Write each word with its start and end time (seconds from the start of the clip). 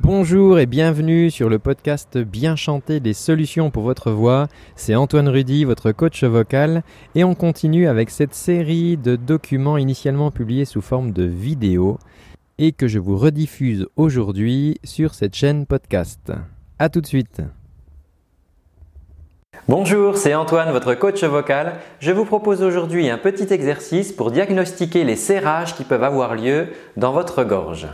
Bonjour 0.00 0.58
et 0.58 0.66
bienvenue 0.66 1.30
sur 1.30 1.48
le 1.48 1.58
podcast 1.58 2.18
Bien 2.18 2.56
chanter 2.56 3.00
des 3.00 3.14
solutions 3.14 3.70
pour 3.70 3.84
votre 3.84 4.10
voix. 4.10 4.48
C'est 4.76 4.94
Antoine 4.94 5.28
Rudy, 5.28 5.64
votre 5.64 5.92
coach 5.92 6.24
vocal, 6.24 6.82
et 7.14 7.24
on 7.24 7.34
continue 7.34 7.86
avec 7.86 8.10
cette 8.10 8.34
série 8.34 8.96
de 8.96 9.16
documents 9.16 9.78
initialement 9.78 10.30
publiés 10.30 10.64
sous 10.64 10.82
forme 10.82 11.12
de 11.12 11.22
vidéo 11.22 11.98
et 12.58 12.72
que 12.72 12.88
je 12.88 12.98
vous 12.98 13.16
rediffuse 13.16 13.86
aujourd'hui 13.96 14.78
sur 14.84 15.14
cette 15.14 15.34
chaîne 15.34 15.64
podcast. 15.64 16.32
A 16.78 16.88
tout 16.88 17.00
de 17.00 17.06
suite. 17.06 17.40
Bonjour, 19.68 20.18
c'est 20.18 20.34
Antoine, 20.34 20.70
votre 20.72 20.94
coach 20.94 21.22
vocal. 21.24 21.74
Je 22.00 22.12
vous 22.12 22.26
propose 22.26 22.62
aujourd'hui 22.62 23.08
un 23.08 23.16
petit 23.16 23.50
exercice 23.50 24.12
pour 24.12 24.30
diagnostiquer 24.30 25.04
les 25.04 25.16
serrages 25.16 25.74
qui 25.74 25.84
peuvent 25.84 26.04
avoir 26.04 26.34
lieu 26.34 26.66
dans 26.96 27.12
votre 27.12 27.44
gorge. 27.44 27.86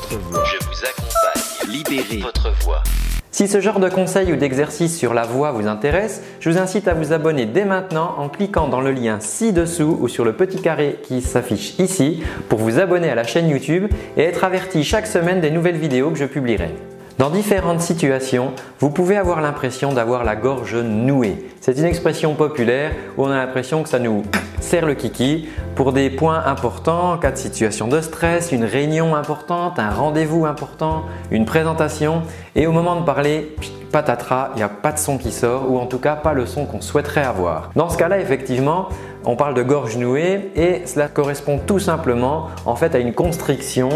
Votre 0.00 0.18
voix. 0.22 0.44
Je 0.44 0.66
vous 0.66 0.84
accompagne. 0.84 1.72
Libérez 1.72 2.18
votre 2.18 2.50
voix. 2.64 2.82
Si 3.30 3.48
ce 3.48 3.60
genre 3.60 3.80
de 3.80 3.88
conseils 3.88 4.32
ou 4.32 4.36
d'exercices 4.36 4.96
sur 4.96 5.14
la 5.14 5.24
voix 5.24 5.52
vous 5.52 5.66
intéresse, 5.66 6.22
je 6.40 6.50
vous 6.50 6.58
incite 6.58 6.88
à 6.88 6.94
vous 6.94 7.12
abonner 7.12 7.46
dès 7.46 7.64
maintenant 7.64 8.14
en 8.18 8.28
cliquant 8.28 8.68
dans 8.68 8.80
le 8.80 8.92
lien 8.92 9.20
ci-dessous 9.20 9.98
ou 10.00 10.08
sur 10.08 10.24
le 10.24 10.32
petit 10.32 10.60
carré 10.60 10.98
qui 11.02 11.20
s'affiche 11.20 11.78
ici 11.78 12.22
pour 12.48 12.58
vous 12.58 12.78
abonner 12.78 13.10
à 13.10 13.14
la 13.14 13.24
chaîne 13.24 13.48
YouTube 13.48 13.92
et 14.16 14.22
être 14.22 14.44
averti 14.44 14.84
chaque 14.84 15.06
semaine 15.06 15.40
des 15.40 15.50
nouvelles 15.50 15.78
vidéos 15.78 16.10
que 16.10 16.18
je 16.18 16.24
publierai. 16.24 16.70
Dans 17.18 17.30
différentes 17.30 17.80
situations, 17.80 18.52
vous 18.78 18.90
pouvez 18.90 19.16
avoir 19.16 19.40
l'impression 19.40 19.92
d'avoir 19.92 20.24
la 20.24 20.36
gorge 20.36 20.76
nouée. 20.76 21.48
C'est 21.60 21.78
une 21.78 21.84
expression 21.84 22.34
populaire 22.34 22.92
où 23.18 23.24
on 23.24 23.30
a 23.30 23.36
l'impression 23.36 23.82
que 23.82 23.88
ça 23.88 23.98
nous 23.98 24.22
serre 24.60 24.86
le 24.86 24.94
kiki 24.94 25.48
pour 25.74 25.92
des 25.92 26.10
points 26.10 26.42
importants 26.46 27.12
en 27.12 27.18
cas 27.18 27.30
de 27.30 27.36
situation 27.36 27.88
de 27.88 28.00
stress, 28.00 28.52
une 28.52 28.64
réunion 28.64 29.14
importante, 29.14 29.78
un 29.78 29.90
rendez-vous 29.90 30.46
important, 30.46 31.04
une 31.30 31.44
présentation 31.44 32.22
et 32.54 32.66
au 32.66 32.72
moment 32.72 32.98
de 32.98 33.04
parler, 33.04 33.54
patatras, 33.92 34.50
il 34.54 34.58
n'y 34.58 34.62
a 34.62 34.68
pas 34.68 34.92
de 34.92 34.98
son 34.98 35.18
qui 35.18 35.32
sort 35.32 35.70
ou 35.70 35.78
en 35.78 35.86
tout 35.86 35.98
cas 35.98 36.16
pas 36.16 36.32
le 36.32 36.46
son 36.46 36.64
qu'on 36.64 36.80
souhaiterait 36.80 37.24
avoir. 37.24 37.70
Dans 37.74 37.88
ce 37.88 37.98
cas-là, 37.98 38.18
effectivement, 38.20 38.88
on 39.24 39.36
parle 39.36 39.54
de 39.54 39.62
gorge 39.62 39.96
nouée 39.98 40.50
et 40.56 40.86
cela 40.86 41.08
correspond 41.08 41.60
tout 41.66 41.78
simplement 41.78 42.48
en 42.64 42.76
fait 42.76 42.94
à 42.94 42.98
une 42.98 43.12
constriction 43.12 43.90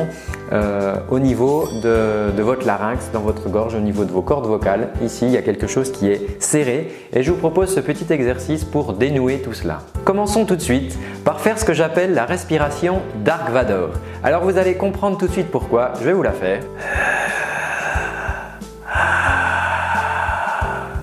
euh, 0.52 0.96
au 1.10 1.18
niveau 1.18 1.68
de, 1.82 2.30
de, 2.36 2.42
votre 2.42 2.66
larynx, 2.66 3.10
dans 3.12 3.20
votre 3.20 3.48
gorge, 3.48 3.74
au 3.74 3.80
niveau 3.80 4.04
de 4.04 4.12
vos 4.12 4.22
cordes 4.22 4.46
vocales. 4.46 4.90
Ici, 5.02 5.26
il 5.26 5.32
y 5.32 5.36
a 5.36 5.42
quelque 5.42 5.66
chose 5.66 5.90
qui 5.90 6.08
est 6.08 6.42
serré 6.42 6.92
et 7.12 7.22
je 7.22 7.30
vous 7.30 7.38
propose 7.38 7.74
ce 7.74 7.80
petit 7.80 8.12
exercice 8.12 8.64
pour 8.64 8.92
dénouer 8.92 9.40
tout 9.40 9.54
cela. 9.54 9.80
Commençons 10.04 10.44
tout 10.44 10.56
de 10.56 10.60
suite 10.60 10.98
par 11.24 11.40
faire 11.40 11.58
ce 11.58 11.64
que 11.64 11.72
j'appelle 11.72 12.14
la 12.14 12.26
respiration 12.26 13.00
Dark 13.24 13.50
Vador. 13.50 13.90
Alors 14.22 14.44
vous 14.44 14.58
allez 14.58 14.74
comprendre 14.74 15.16
tout 15.16 15.26
de 15.26 15.32
suite 15.32 15.50
pourquoi, 15.50 15.92
je 16.00 16.04
vais 16.04 16.12
vous 16.12 16.22
la 16.22 16.32
faire. 16.32 16.60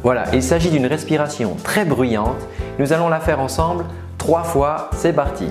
Voilà, 0.03 0.25
il 0.34 0.42
s'agit 0.42 0.72
d'une 0.72 0.88
respiration 0.88 1.56
très 1.64 1.86
bruyante. 1.86 2.47
Nous 2.80 2.92
allons 2.92 3.09
la 3.09 3.19
faire 3.19 3.39
ensemble 3.39 3.86
trois 4.17 4.44
fois. 4.44 4.89
C'est 4.94 5.14
parti. 5.14 5.45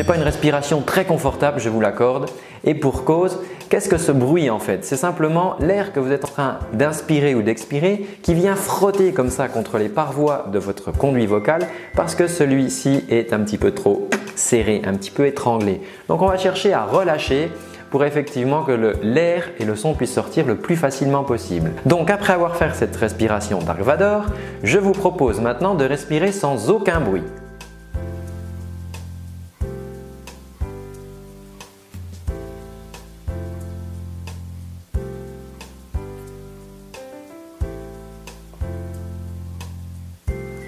N'est 0.00 0.06
pas 0.06 0.16
une 0.16 0.22
respiration 0.22 0.80
très 0.80 1.04
confortable, 1.04 1.60
je 1.60 1.68
vous 1.68 1.82
l'accorde, 1.82 2.30
et 2.64 2.74
pour 2.74 3.04
cause, 3.04 3.38
qu'est-ce 3.68 3.90
que 3.90 3.98
ce 3.98 4.12
bruit 4.12 4.48
en 4.48 4.58
fait? 4.58 4.82
C'est 4.82 4.96
simplement 4.96 5.56
l'air 5.60 5.92
que 5.92 6.00
vous 6.00 6.10
êtes 6.10 6.24
en 6.24 6.28
train 6.28 6.58
d'inspirer 6.72 7.34
ou 7.34 7.42
d'expirer 7.42 8.06
qui 8.22 8.32
vient 8.32 8.56
frotter 8.56 9.12
comme 9.12 9.28
ça 9.28 9.48
contre 9.48 9.76
les 9.76 9.90
parois 9.90 10.46
de 10.50 10.58
votre 10.58 10.90
conduit 10.90 11.26
vocal 11.26 11.66
parce 11.94 12.14
que 12.14 12.28
celui-ci 12.28 13.04
est 13.10 13.34
un 13.34 13.40
petit 13.40 13.58
peu 13.58 13.72
trop 13.72 14.08
serré, 14.36 14.80
un 14.86 14.94
petit 14.94 15.10
peu 15.10 15.26
étranglé. 15.26 15.82
Donc 16.08 16.22
on 16.22 16.28
va 16.28 16.38
chercher 16.38 16.72
à 16.72 16.86
relâcher 16.86 17.50
pour 17.90 18.02
effectivement 18.02 18.62
que 18.62 18.96
l'air 19.02 19.50
et 19.58 19.66
le 19.66 19.76
son 19.76 19.92
puissent 19.92 20.14
sortir 20.14 20.46
le 20.46 20.56
plus 20.56 20.76
facilement 20.76 21.24
possible. 21.24 21.72
Donc 21.84 22.08
après 22.08 22.32
avoir 22.32 22.56
fait 22.56 22.74
cette 22.74 22.96
respiration 22.96 23.58
d'Arvador, 23.58 24.24
je 24.62 24.78
vous 24.78 24.92
propose 24.92 25.42
maintenant 25.42 25.74
de 25.74 25.84
respirer 25.84 26.32
sans 26.32 26.70
aucun 26.70 27.00
bruit. 27.00 27.24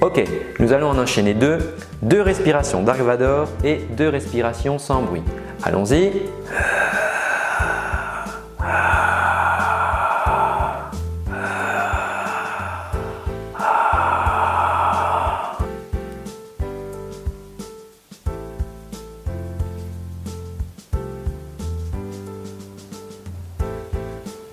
Ok, 0.02 0.20
nous 0.58 0.72
allons 0.72 0.88
en 0.88 0.98
enchaîner 0.98 1.32
deux. 1.32 1.58
Deux 2.02 2.22
respirations 2.22 2.82
d'Arvador 2.82 3.46
et 3.62 3.76
deux 3.96 4.08
respirations 4.08 4.80
sans 4.80 5.00
bruit. 5.00 5.22
Allons-y. 5.62 6.10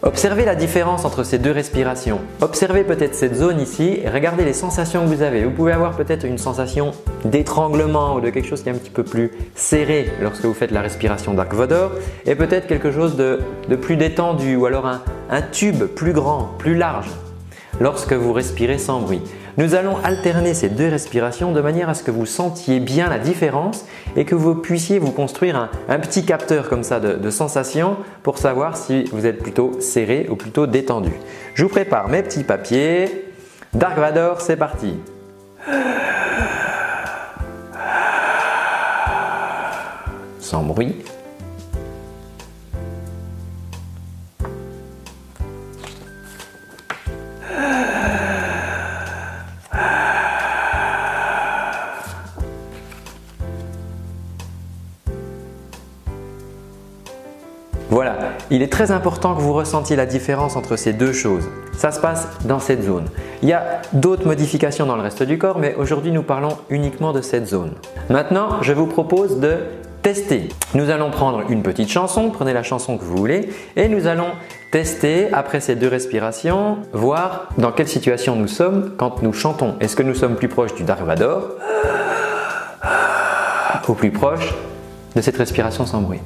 Observez 0.01 0.45
la 0.45 0.55
différence 0.55 1.03
entre 1.03 1.23
ces 1.23 1.39
deux 1.39 1.51
respirations. 1.51 2.21
Observez 2.39 2.85
peut-être 2.85 3.15
cette 3.15 3.35
zone 3.35 3.59
ici 3.59 3.99
regardez 4.13 4.45
les 4.45 4.53
sensations 4.53 5.03
que 5.03 5.13
vous 5.13 5.21
avez. 5.21 5.43
Vous 5.43 5.51
pouvez 5.51 5.73
avoir 5.73 5.91
peut-être 5.97 6.25
une 6.25 6.37
sensation 6.37 6.91
d'étranglement 7.25 8.15
ou 8.15 8.21
de 8.21 8.29
quelque 8.29 8.47
chose 8.47 8.63
qui 8.63 8.69
est 8.69 8.71
un 8.71 8.77
petit 8.77 8.91
peu 8.91 9.03
plus 9.03 9.31
serré 9.55 10.09
lorsque 10.21 10.45
vous 10.45 10.53
faites 10.53 10.71
la 10.71 10.79
respiration 10.79 11.33
Dark 11.33 11.53
Vador 11.53 11.91
et 12.25 12.35
peut-être 12.35 12.65
quelque 12.65 12.93
chose 12.93 13.17
de, 13.17 13.41
plus 13.75 13.97
détendu 13.97 14.55
ou 14.55 14.65
alors 14.67 14.85
un 14.85 15.41
tube 15.41 15.83
plus 15.83 16.13
grand, 16.13 16.51
plus 16.57 16.75
large 16.75 17.09
lorsque 17.81 18.13
vous 18.13 18.31
respirez 18.31 18.77
sans 18.77 19.01
bruit. 19.01 19.21
Nous 19.59 19.75
allons 19.75 19.97
alterner 20.05 20.53
ces 20.53 20.69
deux 20.69 20.87
respirations 20.87 21.51
de 21.51 21.59
manière 21.59 21.89
à 21.89 21.93
ce 21.93 22.01
que 22.01 22.11
vous 22.11 22.25
sentiez 22.25 22.79
bien 22.79 23.09
la 23.09 23.19
différence 23.19 23.83
et 24.15 24.23
que 24.23 24.33
vous 24.33 24.55
puissiez 24.55 24.99
vous 24.99 25.11
construire 25.11 25.69
un, 25.89 25.99
petit 25.99 26.23
capteur 26.23 26.69
comme 26.69 26.83
ça 26.83 27.01
de, 27.01 27.15
de 27.15 27.29
sensations 27.29 27.97
pour 28.23 28.37
savoir 28.37 28.77
si 28.77 29.03
vous 29.11 29.25
êtes 29.25 29.39
plutôt 29.39 29.81
serré 29.81 30.27
ou 30.29 30.37
plutôt 30.37 30.65
détendu. 30.65 31.11
Je 31.55 31.63
vous 31.63 31.69
prépare 31.69 32.07
mes 32.07 32.23
petits 32.23 32.45
papiers. 32.45 33.25
Dark 33.73 33.97
Vador, 33.97 34.39
c'est 34.39 34.55
parti. 34.55 34.93
Sans 40.39 40.63
bruit. 40.63 40.95
Il 58.51 58.61
est 58.61 58.71
très 58.71 58.91
important 58.91 59.35
que 59.35 59.41
vous 59.41 59.53
ressentiez 59.53 59.95
la 59.95 60.05
différence 60.05 60.55
entre 60.55 60.75
ces 60.75 60.93
deux 60.93 61.13
choses. 61.13 61.47
Ça 61.77 61.91
se 61.91 61.99
passe 61.99 62.27
dans 62.45 62.59
cette 62.59 62.83
zone. 62.83 63.05
Il 63.41 63.49
y 63.49 63.53
a 63.53 63.81
d'autres 63.93 64.25
modifications 64.25 64.85
dans 64.85 64.95
le 64.95 65.01
reste 65.01 65.23
du 65.23 65.37
corps, 65.37 65.59
mais 65.59 65.75
aujourd'hui 65.75 66.11
nous 66.11 66.23
parlons 66.23 66.57
uniquement 66.69 67.13
de 67.13 67.21
cette 67.21 67.47
zone. 67.47 67.73
Maintenant, 68.09 68.61
je 68.61 68.73
vous 68.73 68.87
propose 68.87 69.39
de 69.39 69.57
tester. 70.01 70.49
Nous 70.73 70.89
allons 70.89 71.11
prendre 71.11 71.43
une 71.49 71.61
petite 71.61 71.89
chanson, 71.89 72.31
prenez 72.31 72.53
la 72.53 72.63
chanson 72.63 72.97
que 72.97 73.03
vous 73.03 73.17
voulez, 73.17 73.49
et 73.75 73.87
nous 73.87 74.07
allons 74.07 74.31
tester 74.71 75.31
après 75.33 75.59
ces 75.59 75.75
deux 75.75 75.87
respirations, 75.87 76.77
voir 76.93 77.49
dans 77.57 77.71
quelle 77.71 77.87
situation 77.87 78.35
nous 78.35 78.47
sommes 78.47 78.93
quand 78.97 79.21
nous 79.21 79.33
chantons. 79.33 79.75
Est-ce 79.79 79.95
que 79.95 80.03
nous 80.03 80.15
sommes 80.15 80.35
plus 80.35 80.47
proches 80.47 80.73
du 80.73 80.83
Darvador 80.83 81.49
ou 83.87 83.93
plus 83.93 84.11
proche 84.11 84.53
de 85.15 85.21
cette 85.21 85.37
respiration 85.37 85.85
sans 85.85 86.01
bruit? 86.01 86.21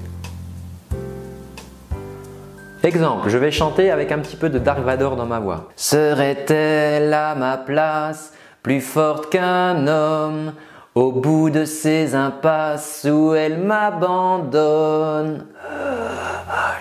Exemple, 2.85 3.29
je 3.29 3.37
vais 3.37 3.49
chanter 3.49 3.91
avec 3.91 4.11
un 4.11 4.19
petit 4.19 4.35
peu 4.35 4.49
de 4.49 4.59
Dark 4.59 4.79
Vador 4.79 5.15
dans 5.15 5.25
ma 5.25 5.39
voix. 5.39 5.69
Serait-elle 5.77 7.13
à 7.13 7.33
ma 7.33 7.55
place 7.55 8.33
plus 8.61 8.81
forte 8.81 9.31
qu'un 9.31 9.87
homme 9.87 10.51
au 10.93 11.13
bout 11.13 11.49
de 11.49 11.63
ces 11.63 12.13
impasses 12.13 13.07
où 13.09 13.33
elle 13.35 13.57
m'abandonne? 13.59 15.45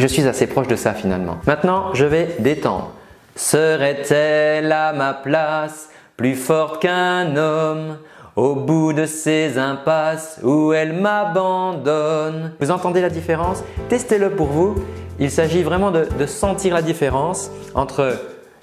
Je 0.01 0.07
suis 0.09 0.27
assez 0.27 0.49
proche 0.49 0.67
de 0.67 0.75
ça 0.75 0.93
finalement. 0.93 1.39
Maintenant, 1.47 1.95
je 1.95 2.05
vais 2.05 2.35
détendre. 2.41 2.91
Serait-elle 3.37 4.73
à 4.73 4.93
ma 4.93 5.15
place 5.15 5.89
plus 6.17 6.35
forte 6.35 6.83
qu'un 6.83 7.37
homme 7.37 7.97
au 8.37 8.55
bout 8.55 8.93
de 8.93 9.06
ces 9.06 9.58
impasses 9.58 10.40
où 10.43 10.73
elle 10.73 10.94
m'abandonne. 10.94 12.52
Vous 12.61 12.70
entendez 12.70 13.00
la 13.00 13.11
différence? 13.11 13.62
Testez-le 13.88 14.31
pour 14.31 14.49
vous. 14.49 14.75
Il 15.19 15.31
s'agit 15.31 15.62
vraiment 15.62 15.90
de, 15.90 16.06
de 16.19 16.26
sentir 16.26 16.75
la 16.75 16.82
différence 16.82 17.50
entre 17.75 18.19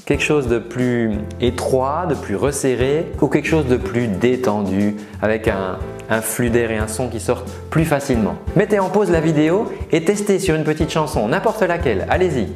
quelque 0.05 0.23
chose 0.23 0.47
de 0.47 0.57
plus 0.57 1.11
étroit, 1.39 2.07
de 2.09 2.15
plus 2.15 2.35
resserré 2.35 3.11
ou 3.21 3.27
quelque 3.27 3.47
chose 3.47 3.67
de 3.67 3.77
plus 3.77 4.07
détendu 4.07 4.95
avec 5.21 5.47
un, 5.47 5.77
flux 6.21 6.49
d'air 6.49 6.71
et 6.71 6.77
un 6.77 6.87
son 6.87 7.09
qui 7.09 7.19
sortent 7.19 7.47
plus 7.69 7.85
facilement. 7.85 8.35
Mettez 8.55 8.79
en 8.79 8.89
pause 8.89 9.11
la 9.11 9.21
vidéo 9.21 9.71
et 9.91 10.03
testez 10.03 10.39
sur 10.39 10.55
une 10.55 10.63
petite 10.63 10.89
chanson, 10.89 11.27
n'importe 11.27 11.61
laquelle, 11.61 12.07
allez-y. 12.09 12.47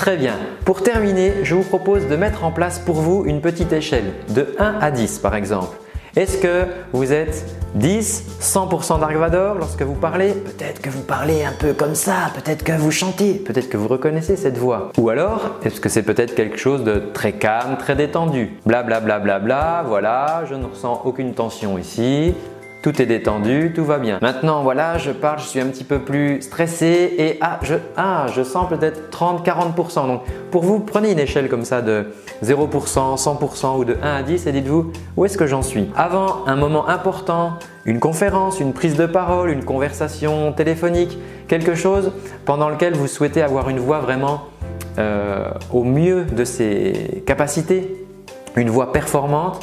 Très 0.00 0.16
bien. 0.16 0.38
Pour 0.64 0.82
terminer, 0.82 1.34
je 1.42 1.54
vous 1.54 1.62
propose 1.62 2.08
de 2.08 2.16
mettre 2.16 2.42
en 2.42 2.50
place 2.50 2.78
pour 2.78 2.94
vous 2.94 3.26
une 3.26 3.42
petite 3.42 3.70
échelle 3.70 4.14
de 4.30 4.46
1 4.58 4.78
à 4.80 4.90
10 4.90 5.18
par 5.18 5.34
exemple. 5.34 5.76
Est-ce 6.16 6.38
que 6.38 6.64
vous 6.94 7.12
êtes 7.12 7.44
10, 7.74 8.38
100% 8.40 8.98
Dark 8.98 9.14
Vador 9.14 9.56
lorsque 9.56 9.82
vous 9.82 9.94
parlez? 9.94 10.32
Peut-être 10.32 10.80
que 10.80 10.88
vous 10.88 11.02
parlez 11.02 11.44
un 11.44 11.52
peu 11.52 11.74
comme 11.74 11.94
ça, 11.94 12.30
peut-être 12.34 12.64
que 12.64 12.72
vous 12.72 12.90
chantez, 12.90 13.34
peut-être 13.34 13.68
que 13.68 13.76
vous 13.76 13.88
reconnaissez 13.88 14.36
cette 14.36 14.56
voix. 14.56 14.90
Ou 14.96 15.10
alors, 15.10 15.56
est-ce 15.66 15.82
que 15.82 15.90
c'est 15.90 16.02
peut-être 16.02 16.34
quelque 16.34 16.56
chose 16.56 16.82
de 16.82 17.02
très 17.12 17.32
calme, 17.32 17.76
très 17.78 17.94
détendu? 17.94 18.54
Bla 18.64 18.82
bla 18.82 19.00
bla 19.00 19.18
bla 19.18 19.38
bla, 19.38 19.84
voilà, 19.86 20.44
je 20.48 20.54
ne 20.54 20.64
ressens 20.64 21.02
aucune 21.04 21.34
tension 21.34 21.76
ici. 21.76 22.34
Tout 22.82 23.02
est 23.02 23.06
détendu, 23.06 23.72
tout 23.74 23.84
va 23.84 23.98
bien. 23.98 24.18
Maintenant, 24.22 24.62
voilà, 24.62 24.96
je 24.96 25.10
parle, 25.10 25.38
je 25.38 25.44
suis 25.44 25.60
un 25.60 25.66
petit 25.66 25.84
peu 25.84 25.98
plus 25.98 26.40
stressé 26.40 27.14
et 27.18 27.36
ah, 27.42 27.60
je, 27.62 27.74
ah, 27.98 28.26
je 28.34 28.42
sens 28.42 28.70
peut-être 28.70 29.10
30-40%. 29.10 30.06
Donc, 30.06 30.22
pour 30.50 30.62
vous, 30.62 30.80
prenez 30.80 31.12
une 31.12 31.18
échelle 31.18 31.50
comme 31.50 31.66
ça 31.66 31.82
de 31.82 32.06
0%, 32.42 33.22
100% 33.22 33.76
ou 33.76 33.84
de 33.84 33.98
1 34.02 34.14
à 34.16 34.22
10 34.22 34.46
et 34.46 34.52
dites-vous 34.52 34.92
où 35.18 35.24
est-ce 35.26 35.36
que 35.36 35.46
j'en 35.46 35.60
suis? 35.60 35.90
Avant 35.94 36.46
un 36.46 36.56
moment 36.56 36.88
important, 36.88 37.52
une 37.84 38.00
conférence, 38.00 38.60
une 38.60 38.72
prise 38.72 38.96
de 38.96 39.04
parole, 39.04 39.50
une 39.50 39.64
conversation 39.64 40.52
téléphonique, 40.52 41.18
quelque 41.48 41.74
chose 41.74 42.12
pendant 42.46 42.70
lequel 42.70 42.94
vous 42.94 43.08
souhaitez 43.08 43.42
avoir 43.42 43.68
une 43.68 43.78
voix 43.78 43.98
vraiment 43.98 44.44
euh, 44.98 45.50
au 45.70 45.84
mieux 45.84 46.24
de 46.24 46.44
ses 46.44 47.22
capacités, 47.26 48.06
une 48.56 48.70
voix 48.70 48.90
performante, 48.90 49.60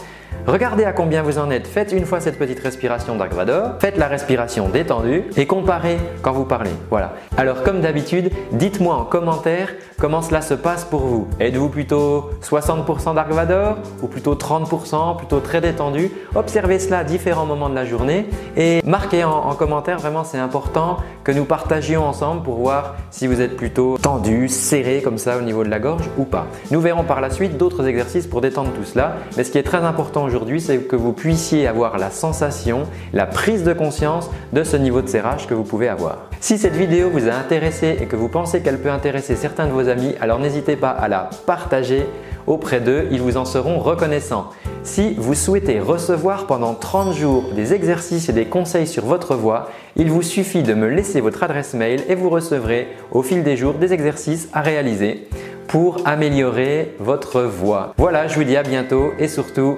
Regardez 0.48 0.86
à 0.86 0.94
combien 0.94 1.24
vous 1.24 1.40
en 1.40 1.52
êtes. 1.52 1.68
Faites 1.68 1.92
une 1.92 2.06
fois 2.06 2.22
cette 2.22 2.40
petite 2.40 2.62
respiration 2.62 3.18
Dark 3.18 3.34
Vador. 3.34 3.72
Faites 3.82 3.98
la 3.98 4.08
respiration 4.08 4.70
détendue 4.70 5.26
et 5.36 5.46
comparez 5.46 5.98
quand 6.22 6.32
vous 6.32 6.46
parlez. 6.46 6.72
Voilà. 6.90 7.16
Alors 7.36 7.64
comme 7.64 7.82
d'habitude, 7.82 8.32
dites-moi 8.54 8.96
en 8.96 9.04
commentaire 9.04 9.68
comment 10.00 10.22
cela 10.22 10.40
se 10.40 10.54
passe 10.54 10.86
pour 10.86 11.02
vous. 11.02 11.28
Êtes-vous 11.42 11.68
plutôt 11.68 12.30
60% 12.42 13.16
Dark 13.16 13.30
Vador 13.30 13.76
ou 14.02 14.08
plutôt 14.08 14.36
30%, 14.36 15.18
plutôt 15.18 15.42
très 15.42 15.60
détendu? 15.60 16.12
Observez 16.34 16.80
cela 16.80 17.00
à 17.00 17.04
différents 17.04 17.46
moments 17.46 17.70
de 17.70 17.76
la 17.76 17.84
journée 17.84 18.30
et 18.56 18.82
marquez 18.86 19.26
en, 19.26 19.32
en 19.32 19.54
commentaire. 19.54 20.00
Vraiment, 20.00 20.24
c'est 20.24 20.40
important 20.40 21.00
que 21.26 21.34
nous 21.34 21.44
partagions 21.44 22.06
ensemble 22.06 22.44
pour 22.44 22.56
voir 22.56 22.96
si 23.12 23.28
vous 23.28 23.42
êtes 23.42 23.58
plutôt 23.58 23.98
tendu, 23.98 24.48
serré 24.48 25.02
comme 25.02 25.18
ça 25.18 25.38
au 25.38 25.42
niveau 25.42 25.66
de 25.66 25.70
la 25.70 25.80
gorge 25.80 26.10
ou 26.18 26.24
pas. 26.24 26.48
Nous 26.72 26.80
verrons 26.80 27.04
par 27.04 27.20
la 27.20 27.32
suite 27.32 27.58
d'autres 27.58 27.86
exercices 27.86 28.28
pour 28.28 28.40
détendre 28.40 28.72
tout 28.72 28.86
cela. 28.86 29.18
Mais 29.36 29.44
ce 29.44 29.52
qui 29.52 29.58
est 29.58 29.64
très 29.64 29.80
important 29.80 30.24
aujourd'hui, 30.24 30.37
c'est 30.60 30.78
que 30.80 30.96
vous 30.96 31.14
puissiez 31.14 31.68
avoir 31.68 31.98
la 31.98 32.10
sensation, 32.10 32.84
la 33.14 33.26
prise 33.26 33.64
de 33.64 33.74
conscience 33.74 34.30
de 34.54 34.64
ce 34.64 34.78
niveau 34.78 35.02
de 35.02 35.08
serrage 35.08 35.48
que 35.48 35.54
vous 35.54 35.64
pouvez 35.64 35.88
avoir. 35.88 36.30
Si 36.40 36.58
cette 36.58 36.76
vidéo 36.76 37.10
vous 37.10 37.28
a 37.28 37.34
intéressé 37.34 37.98
et 38.00 38.06
que 38.06 38.16
vous 38.16 38.30
pensez 38.30 38.62
qu'elle 38.62 38.80
peut 38.80 38.92
intéresser 38.92 39.36
certains 39.36 39.68
de 39.68 39.72
vos 39.72 39.90
amis, 39.90 40.14
alors 40.22 40.40
n'hésitez 40.40 40.76
pas 40.76 40.92
à 40.92 41.08
la 41.08 41.30
partager 41.46 42.06
auprès 42.46 42.80
d'eux, 42.80 43.08
ils 43.12 43.22
vous 43.22 43.38
en 43.38 43.46
seront 43.46 43.80
reconnaissants. 43.80 44.50
Si 44.84 45.16
vous 45.18 45.34
souhaitez 45.34 45.80
recevoir 45.80 46.48
pendant 46.48 46.74
30 46.74 47.14
jours 47.14 47.44
des 47.54 47.74
exercices 47.74 48.30
et 48.30 48.34
des 48.34 48.46
conseils 48.46 48.88
sur 48.88 49.06
votre 49.06 49.36
voix, 49.36 49.70
il 49.98 50.10
vous 50.10 50.22
suffit 50.22 50.64
de 50.64 50.74
me 50.74 50.88
laisser 50.88 51.20
votre 51.20 51.44
adresse 51.44 51.74
mail 51.74 52.04
et 52.08 52.16
vous 52.16 52.30
recevrez 52.30 52.88
au 53.12 53.22
fil 53.22 53.44
des 53.44 53.58
jours 53.58 53.74
des 53.74 53.94
exercices 53.94 54.48
à 54.54 54.62
réaliser 54.62 55.28
pour 55.68 55.98
améliorer 56.06 56.96
votre 57.00 57.42
voix. 57.42 57.94
Voilà, 57.98 58.28
je 58.28 58.36
vous 58.36 58.46
dis 58.46 58.56
à 58.56 58.64
bientôt 58.64 59.12
et 59.20 59.28
surtout, 59.28 59.78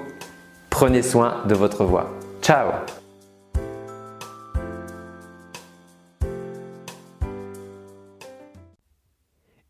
Prenez 0.80 1.02
soin 1.02 1.46
de 1.46 1.54
votre 1.54 1.84
voix. 1.84 2.10
Ciao 2.40 2.70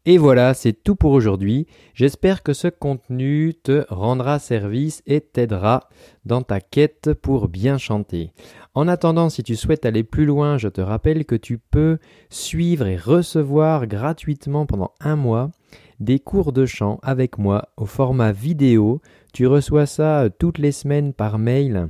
Et 0.06 0.18
voilà, 0.18 0.54
c'est 0.54 0.72
tout 0.72 0.94
pour 0.94 1.10
aujourd'hui. 1.10 1.66
J'espère 1.94 2.44
que 2.44 2.52
ce 2.52 2.68
contenu 2.68 3.54
te 3.60 3.84
rendra 3.88 4.38
service 4.38 5.02
et 5.04 5.20
t'aidera 5.20 5.88
dans 6.24 6.42
ta 6.42 6.60
quête 6.60 7.12
pour 7.14 7.48
bien 7.48 7.76
chanter. 7.76 8.30
En 8.74 8.86
attendant, 8.86 9.30
si 9.30 9.42
tu 9.42 9.56
souhaites 9.56 9.86
aller 9.86 10.04
plus 10.04 10.26
loin, 10.26 10.58
je 10.58 10.68
te 10.68 10.80
rappelle 10.80 11.24
que 11.24 11.34
tu 11.34 11.58
peux 11.58 11.98
suivre 12.28 12.86
et 12.86 12.96
recevoir 12.96 13.88
gratuitement 13.88 14.64
pendant 14.64 14.92
un 15.00 15.16
mois 15.16 15.50
des 16.00 16.18
cours 16.18 16.52
de 16.52 16.66
chant 16.66 16.98
avec 17.02 17.38
moi 17.38 17.68
au 17.76 17.86
format 17.86 18.32
vidéo. 18.32 19.00
Tu 19.32 19.46
reçois 19.46 19.86
ça 19.86 20.22
euh, 20.22 20.30
toutes 20.36 20.58
les 20.58 20.72
semaines 20.72 21.12
par 21.12 21.38
mail. 21.38 21.88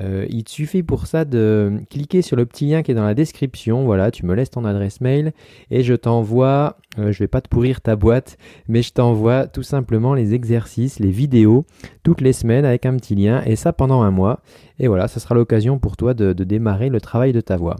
Euh, 0.00 0.26
il 0.30 0.42
te 0.44 0.50
suffit 0.50 0.82
pour 0.82 1.06
ça 1.06 1.26
de 1.26 1.80
cliquer 1.90 2.22
sur 2.22 2.34
le 2.34 2.46
petit 2.46 2.66
lien 2.66 2.82
qui 2.82 2.90
est 2.90 2.94
dans 2.94 3.04
la 3.04 3.14
description. 3.14 3.84
Voilà, 3.84 4.10
tu 4.10 4.24
me 4.24 4.34
laisses 4.34 4.50
ton 4.50 4.64
adresse 4.64 5.02
mail 5.02 5.32
et 5.70 5.82
je 5.82 5.94
t'envoie, 5.94 6.78
euh, 6.98 7.12
je 7.12 7.18
vais 7.18 7.28
pas 7.28 7.42
te 7.42 7.48
pourrir 7.48 7.82
ta 7.82 7.94
boîte, 7.94 8.38
mais 8.68 8.80
je 8.80 8.92
t'envoie 8.92 9.46
tout 9.46 9.62
simplement 9.62 10.14
les 10.14 10.32
exercices, 10.32 10.98
les 10.98 11.10
vidéos 11.10 11.66
toutes 12.02 12.22
les 12.22 12.32
semaines 12.32 12.64
avec 12.64 12.86
un 12.86 12.96
petit 12.96 13.14
lien 13.14 13.42
et 13.44 13.54
ça 13.54 13.74
pendant 13.74 14.00
un 14.00 14.10
mois. 14.10 14.40
Et 14.78 14.88
voilà, 14.88 15.08
ça 15.08 15.20
sera 15.20 15.34
l'occasion 15.34 15.78
pour 15.78 15.96
toi 15.96 16.14
de 16.14 16.32
démarrer 16.32 16.88
le 16.88 17.00
travail 17.00 17.32
de 17.32 17.40
ta 17.40 17.56
voix. 17.56 17.76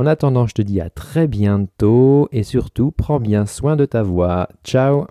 En 0.00 0.06
attendant, 0.06 0.46
je 0.46 0.54
te 0.54 0.62
dis 0.62 0.80
à 0.80 0.88
très 0.88 1.28
bientôt 1.28 2.26
et 2.32 2.42
surtout, 2.42 2.90
prends 2.90 3.20
bien 3.20 3.44
soin 3.44 3.76
de 3.76 3.84
ta 3.84 4.02
voix. 4.02 4.48
Ciao 4.64 5.04